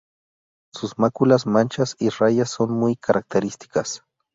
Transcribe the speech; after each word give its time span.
Sus 0.73 0.97
máculas, 0.97 1.45
manchas 1.45 1.95
y 1.99 2.09
rayas 2.09 2.49
son 2.49 2.71
muy 2.71 2.95
características. 2.95 4.03